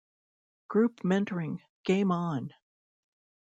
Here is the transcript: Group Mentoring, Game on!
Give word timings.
Group 0.67 1.01
Mentoring, 1.01 1.59
Game 1.83 2.11
on! 2.11 2.55